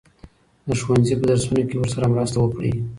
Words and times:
د 0.67 0.69
ښوونځي 0.81 1.15
په 1.17 1.25
درسونو 1.29 1.63
کې 1.69 1.75
ورسره 1.77 2.05
مرسته 2.13 2.37
وکړئ. 2.39 2.71